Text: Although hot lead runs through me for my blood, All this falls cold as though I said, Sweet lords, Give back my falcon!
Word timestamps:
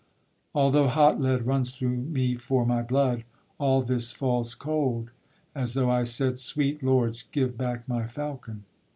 Although 0.55 0.87
hot 0.87 1.21
lead 1.21 1.45
runs 1.45 1.75
through 1.75 1.95
me 1.95 2.33
for 2.33 2.65
my 2.65 2.81
blood, 2.81 3.23
All 3.59 3.83
this 3.83 4.11
falls 4.11 4.55
cold 4.55 5.11
as 5.53 5.75
though 5.75 5.91
I 5.91 6.05
said, 6.05 6.39
Sweet 6.39 6.81
lords, 6.81 7.21
Give 7.21 7.55
back 7.55 7.87
my 7.87 8.07
falcon! 8.07 8.65